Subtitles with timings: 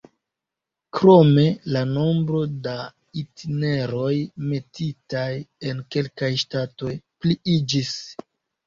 [0.99, 1.43] Krome,
[1.75, 2.75] la nombro da
[3.23, 4.11] itineroj
[4.55, 5.31] metitaj
[5.71, 7.97] en kelkaj ŝtatoj pliiĝis.